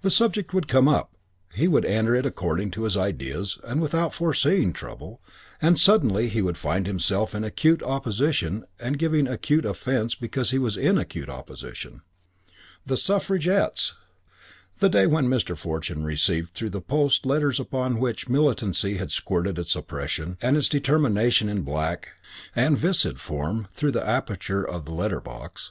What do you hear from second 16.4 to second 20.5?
through the post letters upon which militancy had squirted its oppression